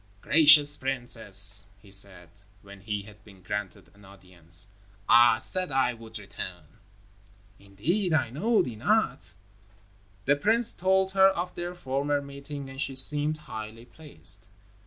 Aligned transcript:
"Gracious 0.21 0.77
princess," 0.77 1.67
he 1.79 1.91
said, 1.91 2.29
when 2.63 2.79
he 2.81 3.03
had 3.03 3.23
been 3.23 3.43
granted 3.43 3.91
an 3.93 4.03
audience. 4.03 4.69
"I 5.07 5.37
said 5.37 5.69
I 5.71 5.93
would 5.93 6.17
return." 6.17 6.63
"Indeed! 7.59 8.11
I 8.11 8.31
know 8.31 8.63
thee 8.63 8.75
not." 8.75 9.35
The 10.25 10.37
prince 10.37 10.73
told 10.73 11.11
her 11.11 11.27
of 11.27 11.53
their 11.53 11.75
former 11.75 12.19
meeting 12.19 12.67
and 12.67 12.81
she 12.81 12.95
seemed 12.95 13.37
highly 13.45 13.85
pleased. 13.85 14.47